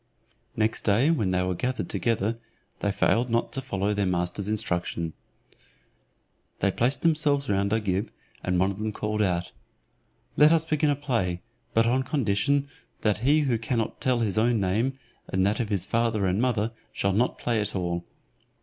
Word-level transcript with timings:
Next 0.55 0.81
day 0.81 1.11
when 1.11 1.29
they 1.29 1.43
were 1.43 1.53
gathered 1.53 1.87
together, 1.87 2.39
they 2.79 2.91
failed 2.91 3.29
not 3.29 3.53
to 3.53 3.61
follow 3.61 3.93
their 3.93 4.07
master's 4.07 4.47
instructions. 4.47 5.13
They 6.57 6.71
placed 6.71 7.03
themselves 7.03 7.47
round 7.51 7.71
Agib, 7.71 8.09
and 8.43 8.59
one 8.59 8.71
of 8.71 8.79
them 8.79 8.93
called 8.93 9.21
out, 9.21 9.51
"Let 10.35 10.51
us 10.51 10.65
begin 10.65 10.89
a 10.89 10.95
play, 10.95 11.43
but 11.75 11.85
on 11.85 12.01
condition 12.01 12.67
that 13.01 13.19
he 13.19 13.41
who 13.41 13.59
cannot 13.59 14.01
tell 14.01 14.21
his 14.21 14.39
own 14.39 14.59
name, 14.59 14.97
and 15.27 15.45
that 15.45 15.59
of 15.59 15.69
his 15.69 15.85
father 15.85 16.25
and 16.25 16.41
mother, 16.41 16.71
shall 16.91 17.13
not 17.13 17.37
play 17.37 17.61
at 17.61 17.75
all." 17.75 18.03